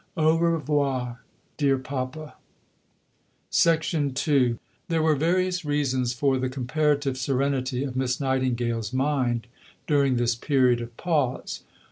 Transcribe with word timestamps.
Au 0.17 0.35
revoir, 0.35 1.21
dear 1.57 1.77
Papa. 1.77 2.33
II 3.63 4.57
There 4.87 5.01
were 5.03 5.13
various 5.15 5.63
reasons 5.63 6.11
for 6.13 6.39
the 6.39 6.49
comparative 6.49 7.19
serenity 7.19 7.83
of 7.83 7.95
Miss 7.95 8.19
Nightingale's 8.19 8.93
mind 8.93 9.45
during 9.85 10.15
this 10.15 10.33
period 10.33 10.81
of 10.81 10.97
pause. 10.97 11.61